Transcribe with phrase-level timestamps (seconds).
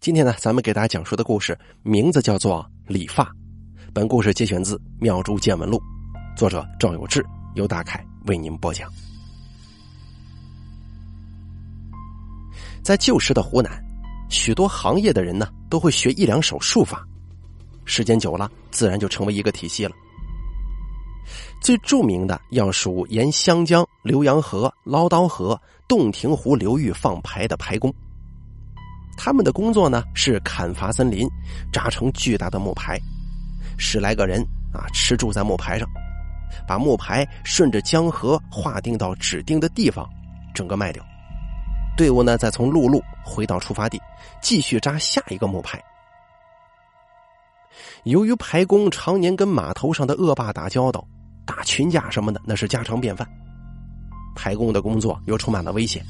[0.00, 3.24] 今天呢，咱们给大家讲述的故事名字叫做《理发》。
[3.92, 5.76] 本故事节选自《妙珠见闻录》，
[6.38, 7.24] 作者赵有志，
[7.56, 8.88] 由大凯为您播讲。
[12.80, 13.72] 在旧时的湖南，
[14.30, 17.04] 许多行业的人呢，都会学一两手术法，
[17.84, 19.90] 时间久了，自然就成为一个体系了。
[21.60, 27.92] 最著名的要数沿湘江、浏阳河、捞刀河、洞庭湖流域放排的排工。
[29.20, 31.28] 他们的工作呢是砍伐森林，
[31.72, 32.96] 扎成巨大的木牌，
[33.76, 34.40] 十来个人
[34.72, 35.88] 啊吃住在木牌上，
[36.68, 40.08] 把木牌顺着江河划定到指定的地方，
[40.54, 41.04] 整个卖掉。
[41.96, 44.00] 队伍呢再从陆路回到出发地，
[44.40, 45.82] 继续扎下一个木牌。
[48.04, 51.04] 由于排工常年跟码头上的恶霸打交道，
[51.44, 53.28] 打群架什么的那是家常便饭，
[54.36, 56.06] 排工的工作又充满了危险。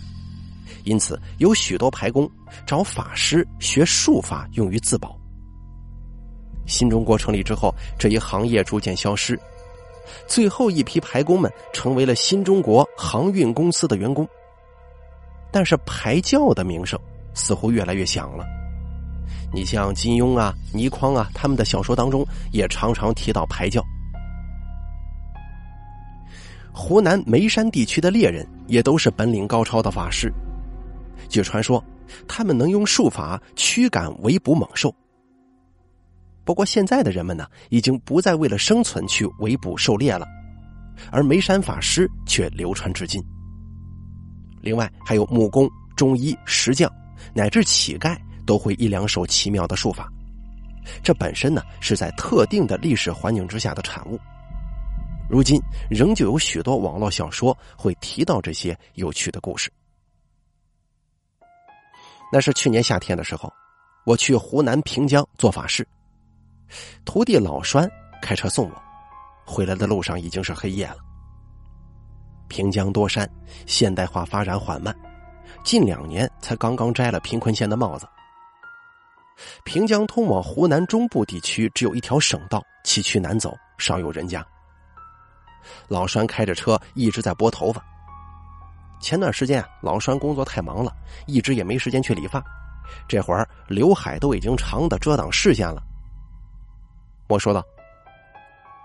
[0.88, 2.28] 因此，有许多排工
[2.64, 5.14] 找法师学术法，用于自保。
[6.66, 9.38] 新中国成立之后，这一行业逐渐消失，
[10.26, 14.26] 最后一批排工们成为了新中国航运公司的员工。
[15.52, 16.98] 但是，排教的名声
[17.34, 18.46] 似乎越来越响了。
[19.52, 23.84] 你像金庸啊、倪匡啊，他们的小说当中也常常提到排教。
[26.72, 30.32] 湖南眉山地区的猎人也都是本领高超的法师。
[31.28, 31.82] 据传说，
[32.26, 34.94] 他们能用术法驱赶围捕猛兽。
[36.44, 40.26] 不过，现在的人们呢，已经不再为了生存去围捕狩猎了，
[41.10, 43.22] 而眉山法师却流传至今。
[44.62, 46.90] 另外，还有木工、中医、石匠，
[47.34, 50.10] 乃至乞丐都会一两手奇妙的术法。
[51.02, 54.18] 这本身呢，是在特定的历史环境之下的产物。
[55.28, 59.70] 如今，仍旧有许多网络小说会提到这些有趣的故事。
[62.30, 63.52] 那是去年夏天的时候，
[64.04, 65.86] 我去湖南平江做法事，
[67.04, 67.90] 徒弟老栓
[68.20, 68.82] 开车送我，
[69.46, 70.98] 回来的路上已经是黑夜了。
[72.48, 73.28] 平江多山，
[73.66, 74.94] 现代化发展缓慢，
[75.64, 78.06] 近两年才刚刚摘了贫困县的帽子。
[79.64, 84.44] 平江通往湖南中部地区只有一条省道，崎岖难走，少有人家。
[85.86, 87.84] 老栓开着车一直在拨头发。
[89.00, 90.92] 前段时间老栓工作太忙了，
[91.26, 92.42] 一直也没时间去理发。
[93.06, 95.82] 这会儿刘海都已经长的遮挡视线了。
[97.28, 97.62] 我说道：“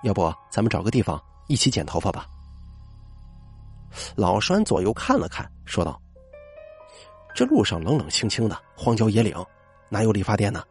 [0.03, 2.27] 要不咱们找个地方一起剪头发吧？”
[4.15, 5.99] 老栓左右看了看，说道
[7.33, 9.33] ：“这路上冷冷清清的，荒郊野岭，
[9.89, 10.63] 哪有理发店呢？”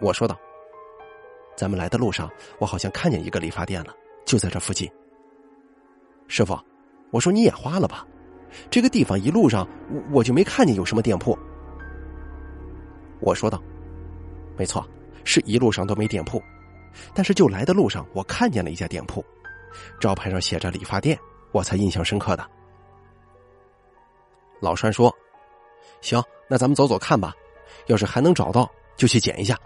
[0.00, 0.38] 我说道
[1.54, 4.90] ：“咱们来的路上，我好像看见一个理发店了，就在这附近。”
[6.28, 6.58] 师傅。
[7.10, 8.06] 我说你眼花了吧？
[8.70, 9.68] 这个地方一路上
[10.10, 11.38] 我就没看见有什么店铺。
[13.20, 13.62] 我说道
[14.56, 14.86] ：“没错，
[15.24, 16.42] 是一路上都没店铺，
[17.14, 19.24] 但是就来的路上我看见了一家店铺，
[20.00, 21.18] 招牌上写着理发店，
[21.52, 22.46] 我才印象深刻的。”
[24.60, 25.14] 老栓说
[26.00, 27.34] ：“行，那咱们走走看吧，
[27.86, 29.56] 要是还能找到，就去捡一下。”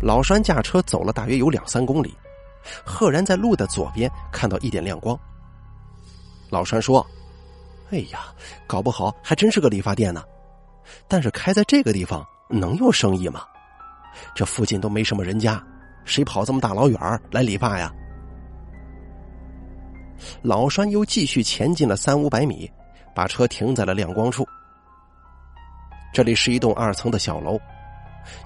[0.00, 2.16] 老栓驾车走了大约有两三公里。
[2.84, 5.18] 赫然在路的左边看到一点亮光。
[6.50, 7.04] 老栓说
[7.90, 8.26] ：“哎呀，
[8.66, 10.22] 搞不好还真是个理发店呢。
[11.08, 13.42] 但是开在这个地方能有生意吗？
[14.34, 15.62] 这附近都没什么人家，
[16.04, 17.92] 谁跑这么大老远来理发呀？”
[20.42, 22.70] 老栓又继续前进了三五百米，
[23.14, 24.46] 把车停在了亮光处。
[26.12, 27.58] 这里是一栋二层的小楼，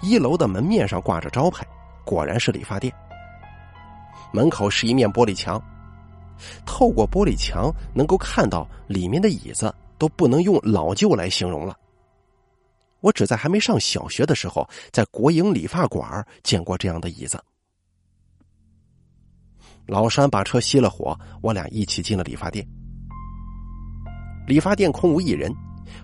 [0.00, 1.66] 一楼的门面上挂着招牌，
[2.04, 2.92] 果然是理发店。
[4.32, 5.60] 门口是一面玻璃墙，
[6.66, 11.76] 透过玻璃墙能够看到里面的椅子都不能用老旧来形容了。
[13.00, 17.42] 我只在还没上小学的时候，在国营理发馆见过这样的椅子。
[19.86, 22.66] 老山把车熄了火，我俩一起进了理发店。
[24.46, 25.50] 理发店空无一人，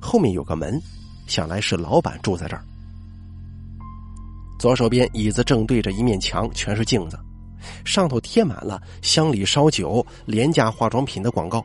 [0.00, 0.80] 后面有个门，
[1.26, 2.64] 想来是老板住在这儿。
[4.58, 7.18] 左手边椅子正对着一面墙，全是镜子。
[7.84, 11.64] 上头贴满了乡里烧酒、廉价化妆品的广告。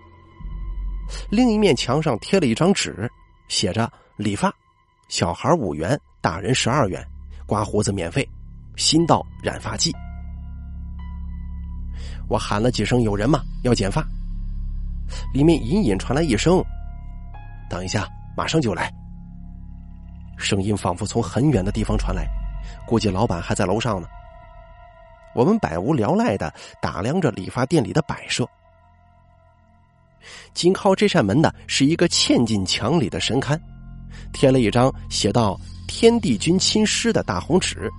[1.30, 3.10] 另一面墙上贴了一张纸，
[3.48, 4.54] 写着“理发，
[5.08, 7.06] 小孩五元，大人十二元，
[7.46, 8.28] 刮胡子免费，
[8.76, 9.92] 新到染发剂。”
[12.30, 13.42] 我喊了几声：“有人吗？
[13.64, 14.06] 要剪发？”
[15.34, 16.64] 里面隐隐传来一声
[17.68, 18.08] ：“等一下，
[18.38, 18.94] 马上就来。”
[20.38, 22.28] 声音仿佛从很远的地方传来，
[22.88, 24.08] 估计老板还在楼上呢。
[25.40, 28.46] 我们百无聊赖的打量着理发店里的摆设。
[30.54, 33.58] 紧靠这扇门的是一个嵌进墙里的神龛，
[34.34, 35.58] 贴了一张写到
[35.88, 37.90] “天地君亲师”的大红纸，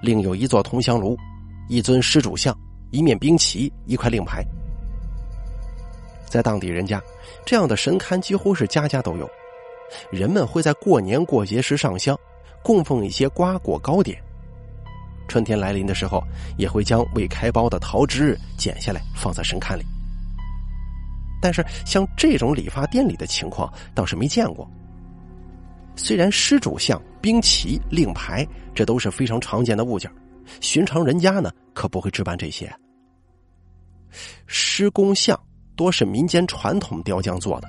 [0.00, 1.14] 另有一座铜香炉，
[1.68, 2.58] 一尊施主像，
[2.90, 4.42] 一面兵旗，一块令牌。
[6.24, 7.02] 在当地人家，
[7.44, 9.28] 这样的神龛几乎是家家都有。
[10.10, 12.18] 人们会在过年过节时上香，
[12.62, 14.18] 供奉一些瓜果糕点。
[15.28, 16.22] 春天来临的时候，
[16.56, 19.84] 也会将未开包的桃枝剪下来放在神龛里。
[21.40, 24.68] 但是，像这种理发店里的情况倒是没见过。
[25.94, 30.10] 虽然施主像、兵旗、令牌，这都是非常常见的物件，
[30.60, 32.70] 寻常人家呢可不会置办这些。
[34.46, 35.38] 施工像
[35.74, 37.68] 多是民间传统雕匠做的，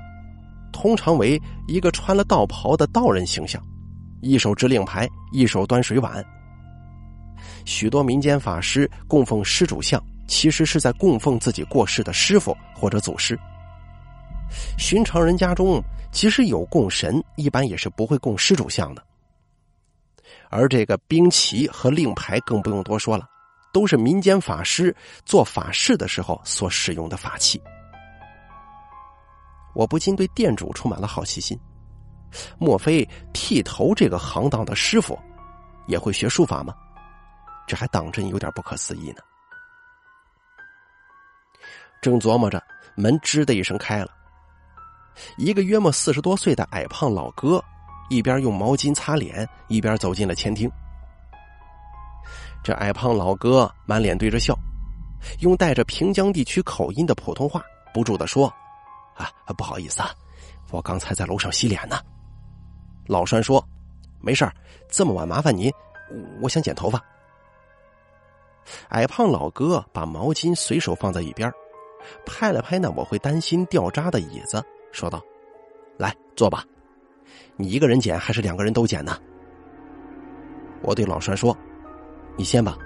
[0.72, 3.62] 通常为一个穿了道袍的道人形象，
[4.22, 6.24] 一手执令牌，一手端水碗。
[7.68, 13.38] 许多民间法师供奉施主像，其实是在供奉自己过世的师傅或者祖师。
[14.78, 19.04] 寻常人家中，即使有供神，一般也是不会供施主像的。
[20.50, 23.28] 而这个兵旗和令牌更不用多说了，
[23.74, 27.62] 都是民间法师做法事的时候所使用的法器。
[29.76, 31.60] 我不禁对店主充满了好奇心：
[32.58, 35.20] 莫非剃头这个行当的师傅
[35.86, 36.74] 也会学术法吗？
[37.68, 39.22] 这还当真有点不可思议呢。
[42.02, 42.64] 正琢磨着，
[42.96, 44.10] 门吱的一声开了。
[45.36, 47.62] 一个约莫四十多岁的矮胖老哥，
[48.10, 50.72] 一边用毛巾擦脸，一边走进了前厅。
[52.64, 54.58] 这矮胖老哥满脸堆着笑，
[55.40, 58.48] 用带着平江地区口音的普通话不住的说
[59.18, 60.12] ：“啊，不好意思啊，
[60.70, 62.00] 我刚才在楼上洗脸呢。”
[63.08, 63.66] 老栓说
[64.22, 64.50] ：“没事
[64.88, 65.72] 这么晚麻烦您，
[66.42, 67.04] 我想剪头发。”
[68.90, 71.52] 矮胖老哥把毛巾随手放在一边，
[72.26, 74.64] 拍了拍那我会担心掉渣的椅子。
[74.92, 75.22] 说道
[75.98, 76.64] ：“来坐吧，
[77.56, 79.18] 你一个人剪还是两个人都剪呢？”
[80.82, 81.56] 我对老栓说
[82.38, 82.78] ：“你先吧。”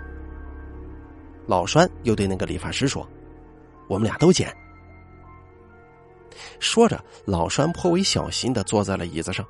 [1.48, 3.07] 老栓又对那个理发师说
[3.89, 4.54] ：“我们俩都剪。”
[6.60, 9.45] 说着，老栓颇为小心的坐在了椅子上，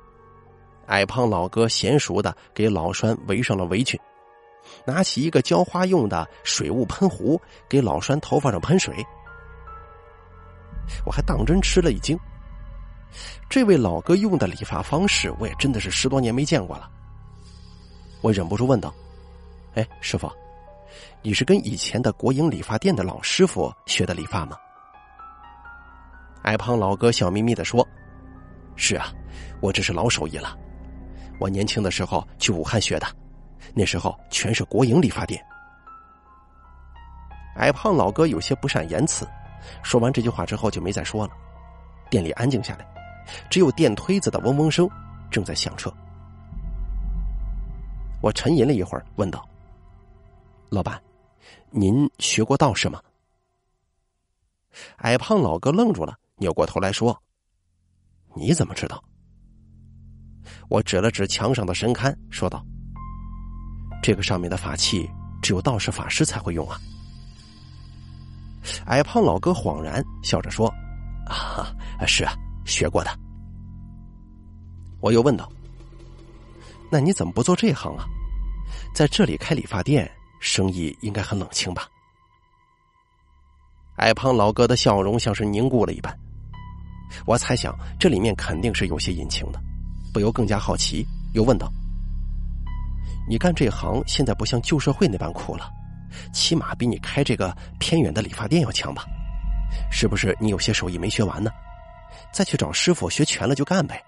[0.86, 3.98] 矮胖老哥娴熟的给老栓围上了围裙，
[4.84, 8.94] 拿起一个浇花用的水雾喷壶给老栓头发上喷水，
[11.06, 12.18] 我还当真吃了一惊。
[13.48, 16.90] 这位老哥用的理发方式，我也真的是十多年没见过了。
[18.22, 18.94] 我忍不住问道
[19.74, 20.30] ：“哎，师傅，
[21.20, 24.56] 你是跟以前的国营理发店的老师傅学的理发吗？”
[26.44, 27.86] 矮胖老哥笑眯眯的说
[28.74, 29.12] ：“是啊，
[29.60, 30.56] 我这是老手艺了。
[31.38, 33.06] 我年轻的时候去武汉学的，
[33.74, 35.44] 那时候全是国营理发店。”
[37.56, 39.28] 矮胖老哥有些不善言辞，
[39.82, 41.32] 说完这句话之后就没再说了。
[42.10, 42.86] 店里安静下来。
[43.48, 44.90] 只有电推子的嗡嗡声
[45.30, 45.94] 正在响彻。
[48.20, 49.48] 我沉吟了一会儿，问道
[50.68, 51.00] ：“老板，
[51.70, 53.00] 您学过道士吗？”
[54.98, 57.16] 矮胖老哥愣住了，扭过头来说
[58.34, 59.02] ：“你怎么知道？”
[60.68, 62.66] 我指了指墙上的神龛，说道
[64.02, 65.08] ：“这个上面的法器
[65.40, 66.78] 只有道士法师才会用啊。”
[68.86, 70.68] 矮胖老哥恍然笑着说
[71.26, 71.72] ：“啊，
[72.06, 72.34] 是啊。”
[72.64, 73.10] 学过的，
[75.00, 75.50] 我又问道
[76.92, 78.04] ：“那你怎么不做这行啊？
[78.94, 81.88] 在这里开理发店，生意应该很冷清吧？”
[83.98, 86.16] 矮胖老哥的笑容像是凝固了一般。
[87.26, 89.60] 我猜想这里面肯定是有些隐情的，
[90.14, 91.68] 不由更加好奇，又问道
[93.32, 95.72] ：“你干这行现在不像旧社会那般苦了，
[96.34, 99.06] 起码比你开这个偏远的理发店要强吧？
[99.90, 101.50] 是不是你有些手艺没学完呢？”
[102.30, 104.04] 再去找师傅学全了就干呗。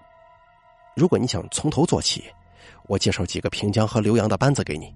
[0.95, 2.25] 如果你想从头做起，
[2.83, 4.93] 我介绍几个平江和浏阳的班子给你。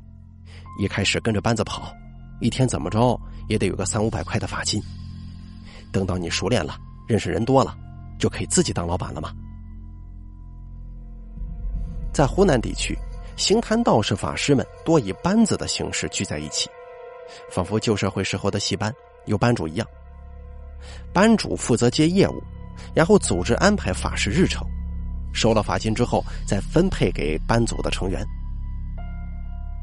[0.79, 1.91] 一开始跟着班子跑，
[2.39, 4.79] 一天怎么着也得有个三五百块的发金。
[5.91, 7.75] 等到你熟练了，认识人多了，
[8.19, 9.31] 就可以自己当老板了吗？
[12.13, 12.95] 在湖南地区，
[13.39, 16.69] 行坛道士法师们多以班子的形式聚在一起，
[17.49, 18.93] 仿佛旧社会时候的戏班
[19.27, 19.87] 有班主一样。
[21.13, 22.43] 班主负责接业务。
[22.93, 24.65] 然后组织安排法事日程，
[25.33, 28.25] 收了罚金之后再分配给班组的成员。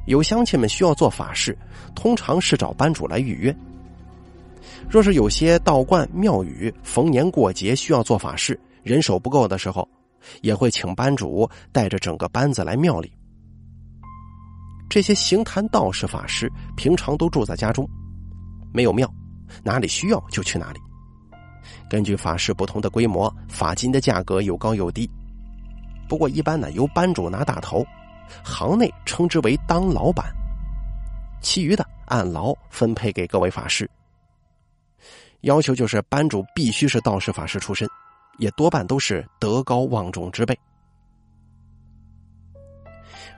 [0.06, 1.56] 有乡亲们需要做法事，
[1.94, 3.54] 通常是找班主来预约。
[4.88, 9.86] 若是有些道观庙宇逢年过节需要做法事，人手不够的时候，
[10.40, 13.12] 也会请班主带着整个班子来庙里。
[14.88, 17.88] 这些行坛道士法师平常都住在家中，
[18.72, 19.12] 没有庙，
[19.62, 20.80] 哪里需要就去哪里。
[21.90, 25.08] 根据法师不同的规模，法金的价格有高有低。
[26.08, 27.84] 不过一般呢，由班主拿大头，
[28.44, 30.32] 行内称之为当老板，
[31.40, 33.90] 其余的按劳分配给各位法师。
[35.40, 37.88] 要求就是班主必须是道士法师出身，
[38.38, 40.56] 也多半都是德高望重之辈。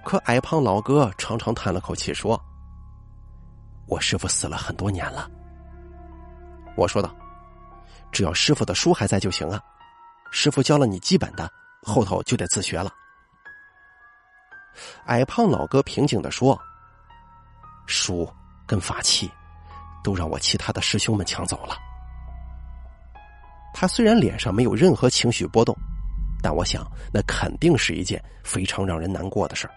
[0.04, 2.40] 可矮胖老哥长长叹了口气说
[3.86, 5.30] ：“我师傅死了很多年了。”
[6.76, 7.14] 我说道
[8.10, 9.60] ：“只要师傅的书还在就行啊，
[10.30, 11.50] 师傅教了你基本的，
[11.82, 12.92] 后头就得自学了。”
[15.06, 16.58] 矮胖老哥平静的说
[17.86, 18.30] ：“书
[18.66, 19.30] 跟法器，
[20.02, 21.76] 都让我其他的师兄们抢走了。”
[23.74, 25.76] 他虽然脸上没有任何情绪波动，
[26.42, 29.74] 但我想那肯定是一件非常让人难过的事儿。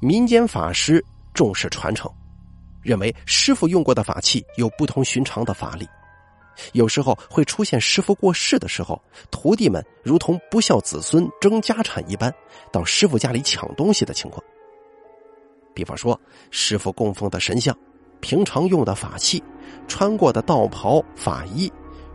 [0.00, 2.10] 民间法师重视传承，
[2.82, 5.88] 认为师傅用过的法器有不同寻常的法力，
[6.72, 9.00] 有时候会出现师傅过世的时候，
[9.30, 12.32] 徒弟们如同不孝子孙争家产一般，
[12.70, 14.42] 到师傅家里抢东西的情况。
[15.74, 16.18] 比方说，
[16.50, 17.76] 师傅供奉的神像、
[18.20, 19.42] 平常用的法器、
[19.86, 21.70] 穿过的道袍、法衣、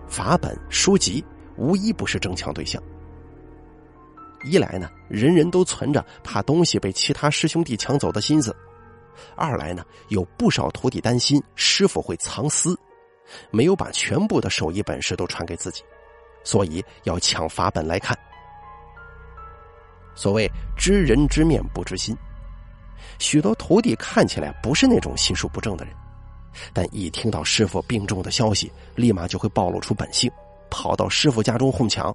[0.07, 1.23] 法本、书籍，
[1.57, 2.81] 无一不是争抢对象。
[4.43, 8.51] 一来呢，人人都存着怕东西被其他师兄弟抢走的心思；
[9.35, 12.77] 二来呢，有不少徒弟担心师傅会藏私，
[13.51, 15.83] 没有把全部的手艺本事都传给自己，
[16.43, 18.17] 所以要抢法本来看。
[20.15, 22.15] 所谓知人知面不知心，
[23.19, 25.93] 许多徒弟看起来不是那种心术不正的人，
[26.73, 30.29] 但一听到师傅病重的消息，立马就会暴露出本性，
[30.69, 32.13] 跑到师傅家中哄抢。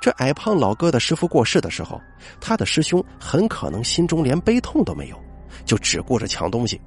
[0.00, 2.00] 这矮胖老哥的师傅过世的时候，
[2.40, 5.22] 他的师兄很可能心中连悲痛都没有，
[5.64, 6.80] 就只顾着抢东西。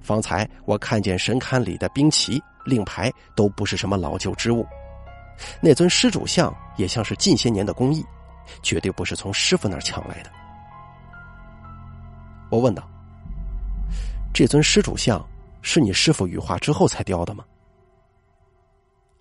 [0.00, 4.66] 方才我看见神龛里的兵旗、令牌都不是什么老旧之物，
[5.62, 8.04] 那尊施主像也像是近些年的工艺，
[8.62, 10.30] 绝对不是从师傅那儿抢来的。
[12.50, 12.86] 我问道
[14.34, 15.26] ：“这尊施主像
[15.62, 17.42] 是你师傅羽化之后才雕的吗？”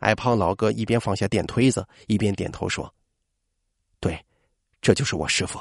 [0.03, 2.93] 矮胖老哥一边放下电推子，一边点头说
[4.01, 4.19] ：“对，
[4.81, 5.57] 这就是我师傅。”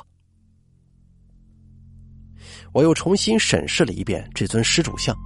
[2.74, 5.16] 我又重新审视了一遍这尊施主像，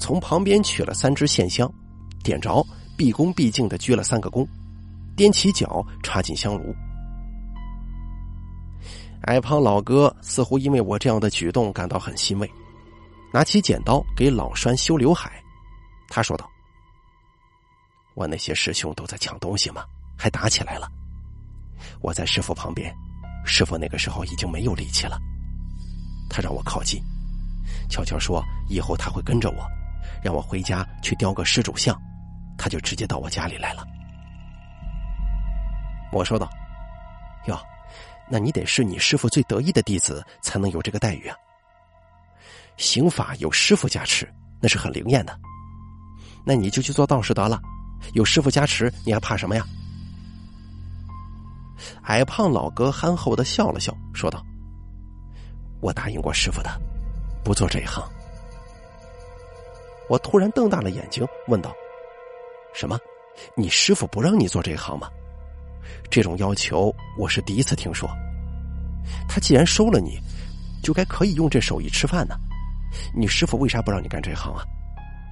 [0.00, 1.72] 从旁边取了三支线香，
[2.24, 2.66] 点着，
[2.96, 4.44] 毕恭毕敬的鞠了三个躬，
[5.16, 6.74] 踮起脚插进香炉。
[9.22, 12.50] 矮胖老哥似乎因为我这样的举动感到很欣慰，
[13.32, 15.40] 拿起剪刀给老栓修刘海。
[16.08, 16.50] 他说道。
[18.16, 19.84] 我那些师兄都在抢东西吗？
[20.18, 20.90] 还打起来了。
[22.00, 22.90] 我在师傅旁边，
[23.44, 25.18] 师傅那个时候已经没有力气了。
[26.30, 26.98] 他让我靠近，
[27.90, 29.68] 悄悄说以后他会跟着我，
[30.24, 31.94] 让我回家去雕个施主像，
[32.56, 33.86] 他就直接到我家里来了。
[36.10, 36.48] 我说道
[37.48, 37.58] ：“哟，
[38.30, 41.36] 那你得是你师傅最得意的弟子，才能有这个待遇啊。
[42.78, 44.26] 刑法有师傅加持，
[44.58, 45.38] 那是很灵验的。
[46.46, 47.60] 那你就去做道士得了。”
[48.12, 49.64] 有师傅加持，你还怕什么呀？
[52.04, 54.44] 矮胖老哥憨厚的笑了笑，说道
[55.80, 56.70] ：“我答应过师傅的，
[57.44, 58.02] 不做这一行。”
[60.08, 61.74] 我突然瞪大了眼睛，问道
[62.72, 62.98] ：“什么？
[63.54, 65.08] 你师傅不让你做这一行吗？
[66.10, 68.08] 这种要求我是第一次听说。
[69.28, 70.18] 他既然收了你，
[70.82, 72.36] 就该可以用这手艺吃饭呢。
[73.14, 74.64] 你师傅为啥不让你干这行啊？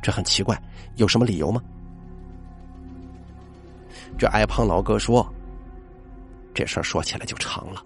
[0.03, 0.61] 这很奇怪，
[0.97, 1.63] 有什么理由吗？”
[4.17, 5.27] 这矮胖老哥说
[6.55, 7.83] ：“这事儿说起来就长了。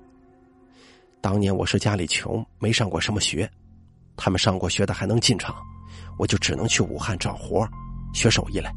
[1.22, 3.50] 当年我是家里穷，没上过什么学，
[4.14, 5.56] 他们上过学的还能进厂，
[6.18, 7.66] 我就只能去武汉找活
[8.12, 8.70] 学手艺来。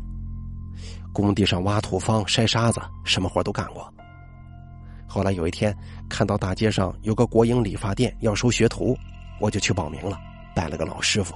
[1.11, 3.93] 工地上挖土方、筛沙子，什么活都干过。
[5.05, 5.77] 后来有一天，
[6.09, 8.97] 看到大街上有个国营理发店要收学徒，
[9.41, 10.17] 我就去报名了，
[10.55, 11.35] 拜了个老师傅。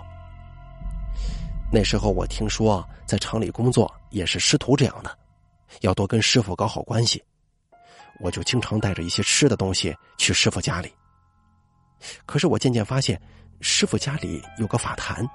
[1.69, 5.11] 那时候我听说，在厂里工作也是师徒这样的。”
[5.81, 7.23] 要多跟师傅搞好关系，
[8.19, 10.93] 我就经常带着一些吃的东西去师傅家里。
[12.25, 13.19] 可是我渐渐发现，
[13.61, 15.27] 师傅家里有个法坛，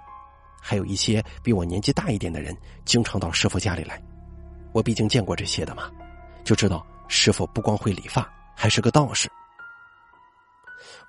[0.61, 4.01] 还有一些比我年纪大一点的人经常到师傅家里来。
[4.73, 5.91] 我毕竟见过这些的嘛，
[6.45, 9.29] 就知道师傅不光会理发，还是个道士。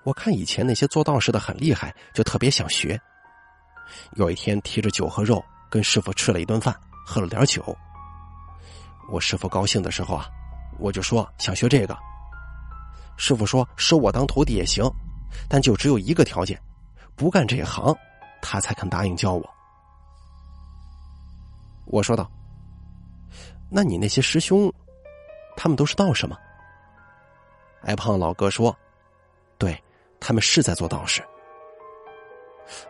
[0.03, 2.99] 我看以前那些做道士的很厉害，就特别想学。
[4.13, 7.77] 有一天提着酒和肉跟师傅吃了一顿饭，喝了点酒。
[9.09, 10.27] 我师傅高兴的时候啊，
[10.79, 11.97] 我就说想学这个。
[13.17, 14.89] 师傅说收我当徒弟也行，
[15.49, 16.59] 但就只有一个条件，
[17.15, 17.95] 不干这行，
[18.41, 19.49] 他才肯答应教我。
[21.85, 22.29] 我说道
[23.69, 24.73] ：“那你那些师兄，
[25.57, 26.37] 他们都是道士吗？”
[27.83, 28.75] 矮胖老哥说
[29.59, 29.83] ：“对，
[30.19, 31.21] 他们是在做道士。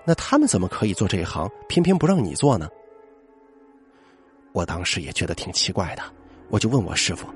[0.05, 2.69] 那他们怎么可以做这一行，偏偏不让你做呢？”
[4.53, 6.03] 我当时也觉得挺奇怪的，
[6.49, 7.27] 我就问我师傅，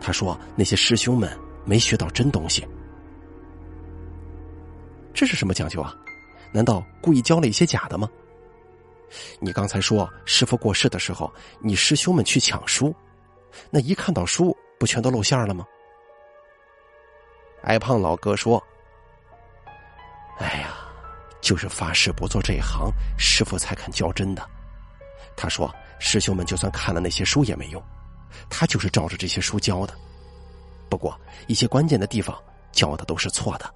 [0.00, 1.30] 他说那些师兄们
[1.64, 2.66] 没学到真东西。
[5.14, 5.94] 这是什么讲究啊？
[6.52, 8.08] 难道故意教了一些假的吗？
[9.40, 12.94] 你刚才说师傅过世的时候，你师兄们去抢书，
[13.70, 15.64] 那一看到书，不全都露馅了吗？
[17.62, 18.62] 矮胖老哥说
[20.38, 20.76] ：“哎呀，
[21.40, 24.46] 就是发誓不做这一行，师傅才肯教真的。
[25.34, 27.82] 他说，师兄们就算看了那些书也没用，
[28.48, 29.94] 他就是照着这些书教的。
[30.88, 32.36] 不过一些关键的地方
[32.72, 33.70] 教的都是错的。”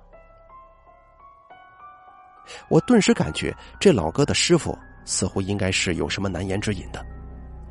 [2.68, 7.04] 我顿时感觉这老哥的师傅似乎应该是有什么难言之隐的，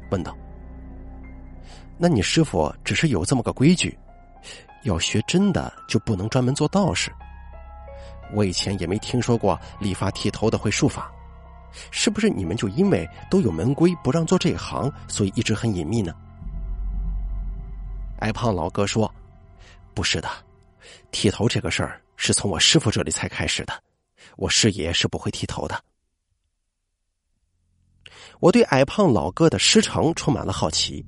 [0.10, 0.36] 问道
[1.98, 3.98] ：“那你师傅只是有这么个规矩，
[4.84, 7.12] 要学真的就不能专门做道士？
[8.34, 11.12] 我以前也没听说过理发剃头的会术法，
[11.92, 16.14] 是不是你们就因为都有门规不让做这一行，所以一直很隐秘呢？”
[18.20, 19.14] 矮胖老哥说
[19.94, 20.30] ：“不是的，
[21.12, 23.74] 剃头这个事儿是从我师傅这里才开始的。”
[24.36, 25.82] 我师爷是不会剃头的。
[28.40, 31.06] 我对矮胖老哥的师承充满了好奇，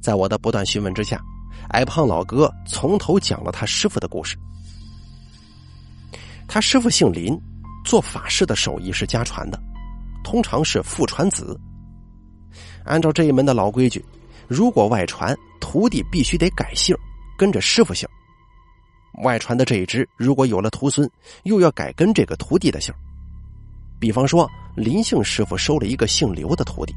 [0.00, 1.18] 在我的不断询问之下，
[1.70, 4.36] 矮胖老哥从头讲了他师傅的故事。
[6.46, 7.38] 他师傅姓林，
[7.84, 9.60] 做法事的手艺是家传的，
[10.24, 11.58] 通常是父传子。
[12.84, 14.04] 按照这一门的老规矩，
[14.48, 16.96] 如果外传，徒弟必须得改姓，
[17.36, 18.08] 跟着师傅姓。
[19.22, 21.08] 外传的这一支，如果有了徒孙，
[21.44, 22.92] 又要改跟这个徒弟的姓。
[24.00, 26.94] 比方说，林姓师傅收了一个姓刘的徒弟，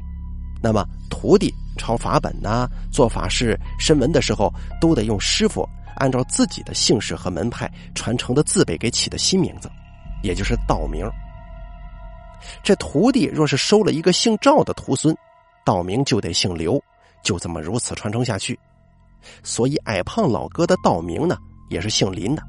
[0.60, 5.66] 那么徒弟抄法本呐、做法事、申文的时候，都得用师傅
[5.96, 9.70] 按照自己的姓氏和门派传承的字辈给起的新名字，
[10.22, 11.08] 也就是道名。
[12.62, 15.16] 这徒弟若是收了一个姓赵的徒孙，
[15.64, 16.82] 道名就得姓刘，
[17.22, 18.58] 就这么如此传承下去。
[19.42, 21.36] 所以，矮胖老哥的道名呢？
[21.68, 22.42] 也是姓林的，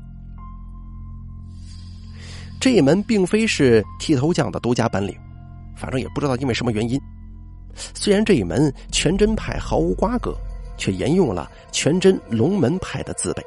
[2.58, 5.14] 这一门并非是剃头匠的独家本领，
[5.76, 6.98] 反正也不知道因为什么原因。
[7.76, 10.34] 虽然这一门全真派毫无瓜葛，
[10.78, 13.44] 却沿用了全真龙门派的字辈。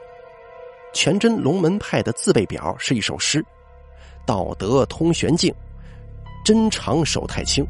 [0.93, 3.43] 全真龙门派的字辈表是一首诗
[4.27, 5.55] ：“道德通玄境，
[6.45, 7.67] 真常守太清，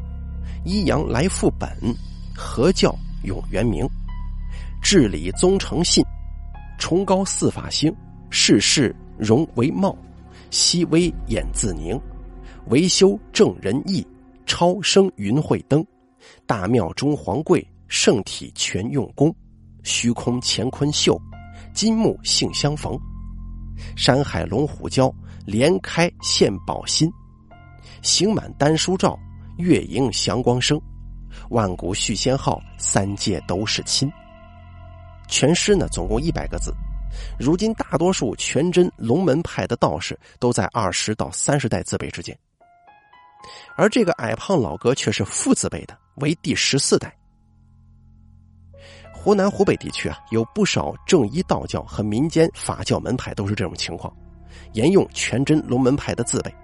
[0.64, 1.70] 一阳来复本，
[2.34, 3.88] 合教永元明，
[4.82, 6.04] 治理宗诚信。”
[6.78, 7.94] 崇高四法星，
[8.28, 9.96] 世事容为貌，
[10.50, 12.00] 熹微眼自凝，
[12.70, 14.04] 维修正仁义，
[14.46, 15.86] 超生云慧灯，
[16.44, 19.32] 大庙中皇贵，圣体全用功，
[19.84, 21.16] 虚空乾坤秀，
[21.72, 22.98] 金木性相逢，
[23.94, 25.14] 山海龙虎交，
[25.46, 27.10] 连开献宝心，
[28.02, 29.18] 行满丹书照，
[29.58, 30.80] 月盈祥光生，
[31.50, 34.10] 万古续仙号，三界都是亲。
[35.28, 36.72] 全诗呢，总共一百个字。
[37.38, 42.36] 如今大多数全真龙门派的道士都在二十到三十代字辈之间，
[43.76, 47.14] 而这个矮胖老哥却是父字辈的，为第十四代。
[49.12, 54.12] 湖南、湖北地区啊，有不少正一道教和民间法教门派都是这种情况，
[54.72, 56.54] 沿用全真龙门派的字辈，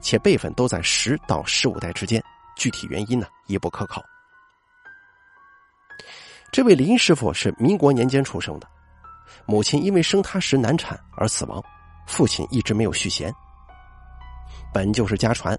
[0.00, 2.22] 且辈分都在十到十五代之间。
[2.56, 4.02] 具体原因呢，也不可考。
[6.52, 8.68] 这位林师傅是民国年间出生的，
[9.46, 11.62] 母亲因为生他时难产而死亡，
[12.06, 13.32] 父亲一直没有续弦。
[14.74, 15.56] 本就是家传，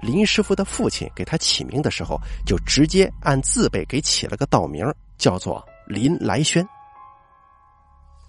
[0.00, 4.84] 林师傅的父亲给他起名的时候，就直接按字辈给起了个道名，
[5.18, 6.66] 叫做林来轩。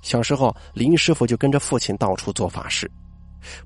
[0.03, 2.91] 小时候，林师傅就跟着父亲到处做法事，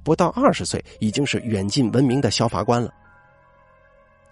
[0.04, 2.94] 不到二十岁，已经是远近闻名的小法官了。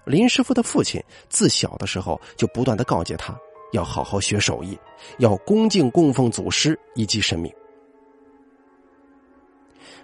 [0.06, 3.36] 林师傅的父亲自小的时候就不断的告诫他。
[3.72, 4.78] 要好好学手艺，
[5.18, 7.52] 要恭敬供奉祖师以及神明。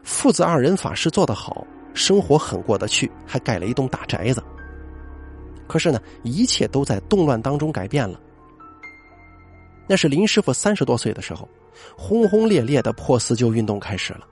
[0.03, 4.43] 父子二人法事做得好，生活很过得去，还盖了一栋大宅子。
[5.67, 8.19] 可是呢，一切都在动乱当中改变了。
[9.87, 11.47] 那是林师傅三十多岁的时候，
[11.97, 14.27] 轰轰烈烈的破四旧运动开始了。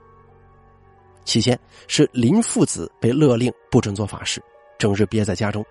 [1.24, 4.42] 起先是林父子被勒令不准做法事，
[4.78, 5.64] 整日憋在家中，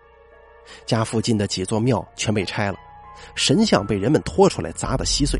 [0.85, 2.77] 家附近的几座庙全被拆了。
[3.35, 5.39] 神像被人们拖出来砸得稀碎，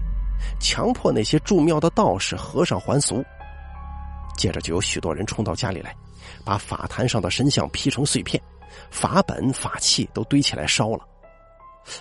[0.60, 3.24] 强迫那些住庙的道士和尚还俗。
[4.36, 5.96] 接着就有许多人冲到家里来，
[6.44, 8.42] 把法坛上的神像劈成碎片，
[8.90, 11.06] 法本法器都堆起来烧了。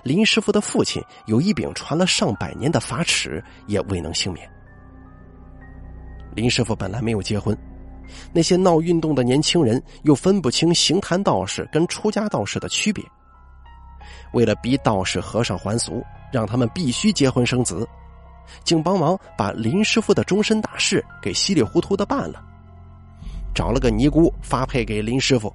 [0.02, 4.48] 林师傅的父亲有一柄传了上百年的法尺，也未能幸免。
[6.34, 7.56] 林师傅本来没有结婚，
[8.32, 13.04] 那些闹运动的年轻人又分不清行坛道士跟出家道士的区别。
[14.32, 17.88] 为了逼道士和尚还俗，让他们必须结婚生子，
[18.62, 22.44] 竟帮忙把林师傅的终身大事给稀里糊涂的办了，
[23.54, 25.52] 找了个尼姑发配给林师傅，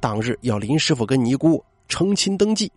[0.00, 2.70] 当日要林师傅跟尼姑成亲登记。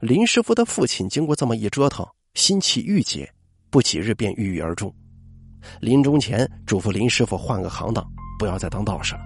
[0.00, 3.30] 林师傅的父亲经过这么一折腾，心气郁结，
[3.70, 4.92] 不几日便郁郁而终。
[5.80, 8.06] 临终前嘱咐林师傅换个行当，
[8.38, 9.20] 不要再当道士了。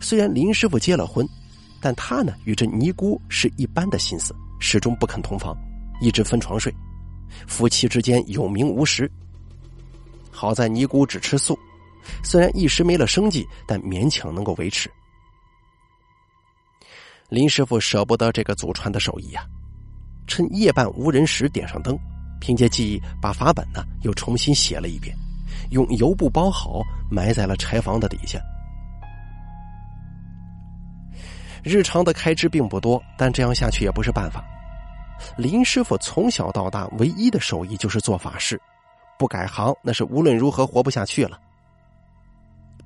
[0.00, 1.26] 虽然林师傅结了婚。
[1.84, 5.52] 但他呢，与这尼姑是一般的心思，始终不肯同房，
[6.00, 6.72] 一直分床睡，
[7.48, 9.10] 夫妻之间有名无实。
[10.30, 11.58] 好在尼姑只吃素，
[12.22, 14.88] 虽然一时没了生计，但勉强能够维持。
[17.32, 19.42] 林师傅舍不得这个祖传的手艺呀，
[20.26, 21.98] 趁夜半无人时点上灯，
[22.42, 25.16] 凭借记忆把法本呢又重新写了一遍，
[25.70, 28.38] 用油布包好，埋在了柴房的底下。
[31.64, 34.44] 日常的开支并不多，但这样下去也不是办法。
[35.38, 38.60] 林师傅从小到大唯一的手艺就是做法事，
[39.18, 41.40] 不改行那是无论如何活不下去了。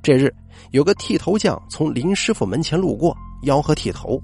[0.04, 0.32] 这日，
[0.70, 4.22] 有个剃头匠从林师傅门前路过，吆喝剃头。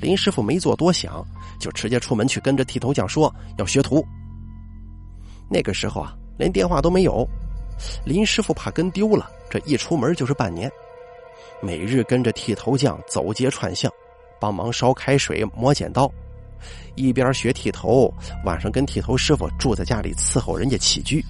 [0.00, 1.24] 林师傅没做多想，
[1.58, 4.04] 就直接出门去跟着剃头匠说要学徒。
[5.48, 7.28] 那个时候啊，连电话都没有，
[8.04, 10.70] 林师傅怕跟丢了，这一出门就是半年。
[11.62, 13.92] 每日跟着剃头匠走街串巷，
[14.40, 16.10] 帮忙烧开水、磨剪刀，
[16.94, 18.10] 一边学剃头，
[18.46, 21.22] 晚上跟剃头师傅住在家里伺候人家起居，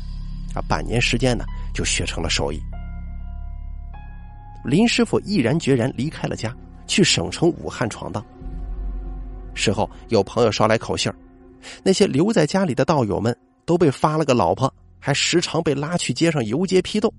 [0.55, 2.61] 啊，半年时间呢就学成了手艺。
[4.65, 6.55] 林师傅毅然决然离开了家，
[6.87, 8.25] 去省城武汉闯荡。
[9.55, 11.13] 事后有朋友捎来口信
[11.83, 13.37] 那些留在家里的道友们
[13.67, 17.13] 都被发了个老婆，还时常被拉去街上游街批斗。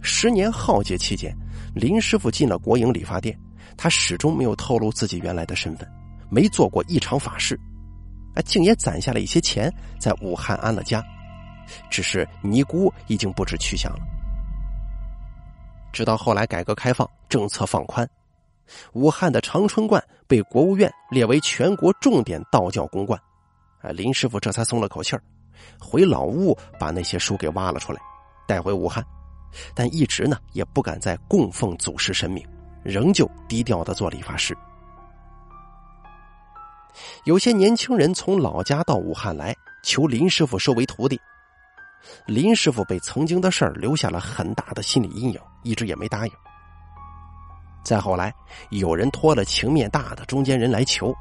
[0.00, 1.36] 十年浩劫期间，
[1.74, 3.38] 林师傅进了国营理发店，
[3.76, 5.86] 他始终没有透露自己原来的身份，
[6.30, 7.58] 没做过一场法事，
[8.34, 11.04] 啊，竟也攒下了一些钱，在武汉安了家。
[11.90, 14.00] 只是尼姑已经不知去向了。
[15.92, 18.08] 直到后来改革开放，政策放宽，
[18.92, 23.20] 武汉的长春观被国务院列为全国重点道教公观，
[23.80, 25.22] 啊，林师傅这才松了口气儿，
[25.78, 28.00] 回老屋把那些书给挖了出来，
[28.46, 29.04] 带回武汉。
[29.74, 32.46] 但一直呢也不敢再供奉祖师神明，
[32.84, 34.56] 仍旧低调的做理发师。
[37.24, 41.20] 有些年轻人从老家到武汉来求林师傅收为徒弟，
[42.26, 46.32] 林师傅被曾经的事儿留下了很大的心理阴影，一直也没答应。
[47.82, 48.32] 再后来，
[48.70, 51.14] 有人托了情面大的中间人来求，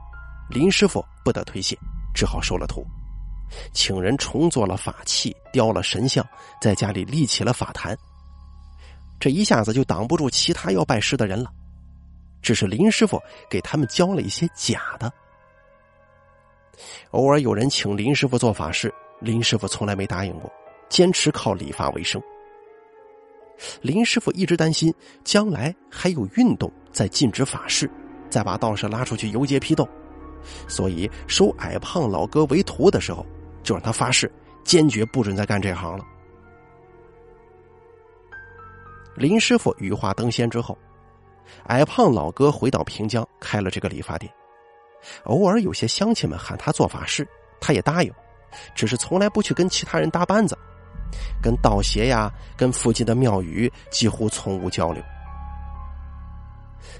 [0.50, 1.78] 林师傅不得推卸，
[2.13, 2.86] 只好收了徒，
[3.74, 6.26] 请人重做了法器，雕了神像，
[6.62, 7.98] 在家里立起了法坛。
[9.19, 11.52] 这一下子就挡不住其他要拜师的人了，
[12.41, 15.12] 只是林师傅给他们教了一些假的。
[17.12, 20.52] 偶尔有人请林师傅做法事，林师傅从来没答应过，
[20.89, 22.22] 坚持靠理发为生。
[23.82, 24.93] 林师傅一直担心
[25.24, 27.89] 将来还有运动在禁止法事，
[28.30, 29.88] 再把道士拉出去游街批斗，
[30.67, 33.26] 所以收矮胖老哥为徒的时候，
[33.62, 34.32] 就让他发誓
[34.63, 36.06] 坚决不准再干这行了。
[39.15, 40.78] 林师傅羽化登仙之后，
[41.65, 44.32] 矮胖老哥回到平江开了这个理发店。
[45.26, 47.28] 偶尔有些乡亲们喊他做法事，
[47.60, 48.13] 他也答应，
[48.74, 50.58] 只是从来不去跟其他人搭班子，
[51.41, 55.04] 跟道协呀、跟附近的庙宇几乎从无交流。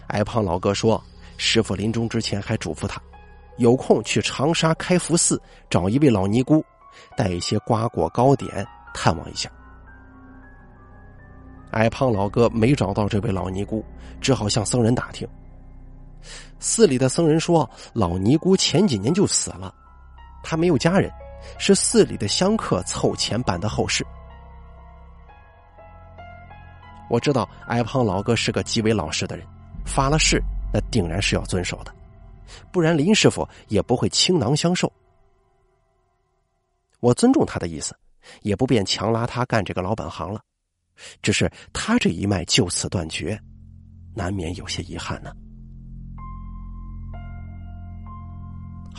[0.08, 1.02] 矮胖老哥说，
[1.38, 3.02] 师傅临终之前还嘱咐他，
[3.58, 6.64] 有空去长沙开福寺找一位老尼姑，
[7.16, 9.50] 带一些瓜果糕点探望一下。
[11.72, 13.86] 矮胖老哥没找到这位老尼姑，
[14.20, 15.28] 只好向僧人打听。
[16.60, 19.74] 寺里的僧人说，老尼姑前几年就死了，
[20.44, 21.10] 她没有家人，
[21.58, 24.06] 是寺里的香客凑钱办的后事。
[27.10, 29.46] 我知道矮胖老哥是个极为老实的人，
[29.86, 31.94] 发了誓，那定然是要遵守的，
[32.72, 34.92] 不然林师傅也不会倾囊相授。
[37.00, 37.98] 我尊重他的意思，
[38.42, 40.42] 也不便强拉他干这个老本行了。
[41.22, 43.40] 只是他这一脉就此断绝，
[44.14, 45.34] 难免有些遗憾呢。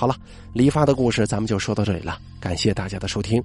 [0.01, 0.17] 好了，
[0.55, 3.39] 李发的故事咱们就说到这里了，感谢大家的收听。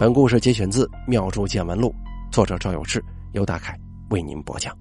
[0.00, 1.94] 本故事节选自《妙著见闻录》，
[2.34, 3.00] 作者赵有志，
[3.34, 3.78] 由大凯
[4.10, 4.76] 为您播讲。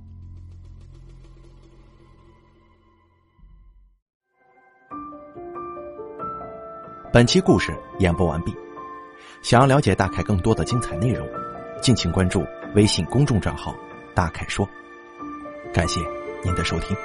[7.14, 8.52] 本期故事演播完毕。
[9.44, 11.30] 想要了解大凯更多的精彩内容，
[11.84, 13.76] 敬请关注微信公众账号
[14.16, 14.68] “大凯说”。
[15.72, 16.00] 感谢
[16.44, 16.98] 您的收听。